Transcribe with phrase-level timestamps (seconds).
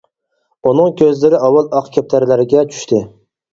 [0.69, 3.07] ئۇنىڭ كۆزلىرى ئاۋۋال ئاق كەپتەرلەرگە چۈشتى.